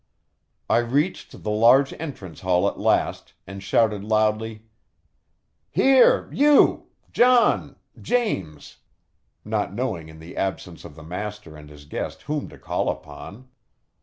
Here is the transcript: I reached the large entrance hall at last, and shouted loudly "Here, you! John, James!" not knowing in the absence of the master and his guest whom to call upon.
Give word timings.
I 0.67 0.79
reached 0.79 1.43
the 1.43 1.51
large 1.51 1.93
entrance 1.99 2.39
hall 2.41 2.67
at 2.67 2.79
last, 2.79 3.33
and 3.45 3.61
shouted 3.61 4.03
loudly 4.03 4.63
"Here, 5.69 6.27
you! 6.33 6.87
John, 7.11 7.75
James!" 8.01 8.77
not 9.45 9.75
knowing 9.75 10.09
in 10.09 10.17
the 10.17 10.35
absence 10.35 10.85
of 10.85 10.95
the 10.95 11.03
master 11.03 11.55
and 11.55 11.69
his 11.69 11.85
guest 11.85 12.23
whom 12.23 12.49
to 12.49 12.57
call 12.57 12.89
upon. 12.89 13.47